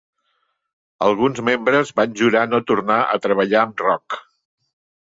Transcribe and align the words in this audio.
Alguns 1.09 1.43
membres 1.51 1.93
van 2.01 2.17
jurar 2.23 2.45
no 2.55 2.63
tornar 2.73 2.99
a 3.05 3.21
treballar 3.29 3.65
amb 3.69 3.87
Rock. 3.89 4.23